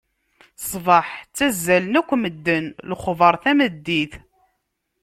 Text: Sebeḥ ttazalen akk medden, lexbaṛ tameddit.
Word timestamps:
Sebeḥ 0.69 1.07
ttazalen 1.27 1.99
akk 1.99 2.11
medden, 2.21 2.65
lexbaṛ 2.89 3.33
tameddit. 3.43 4.13